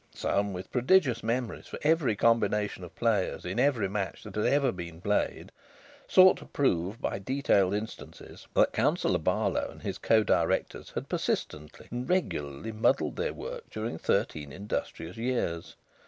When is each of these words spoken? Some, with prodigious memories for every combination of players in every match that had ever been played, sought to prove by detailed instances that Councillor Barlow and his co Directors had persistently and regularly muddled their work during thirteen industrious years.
Some, 0.15 0.51
with 0.51 0.71
prodigious 0.71 1.21
memories 1.21 1.67
for 1.67 1.77
every 1.83 2.15
combination 2.15 2.83
of 2.83 2.95
players 2.95 3.45
in 3.45 3.59
every 3.59 3.87
match 3.87 4.23
that 4.23 4.33
had 4.33 4.47
ever 4.47 4.71
been 4.71 4.99
played, 4.99 5.51
sought 6.07 6.37
to 6.37 6.45
prove 6.45 6.99
by 6.99 7.19
detailed 7.19 7.75
instances 7.75 8.47
that 8.55 8.73
Councillor 8.73 9.19
Barlow 9.19 9.69
and 9.69 9.83
his 9.83 9.99
co 9.99 10.23
Directors 10.23 10.89
had 10.89 11.07
persistently 11.07 11.87
and 11.91 12.09
regularly 12.09 12.71
muddled 12.71 13.15
their 13.15 13.31
work 13.35 13.69
during 13.69 13.99
thirteen 13.99 14.51
industrious 14.51 15.17
years. 15.17 15.75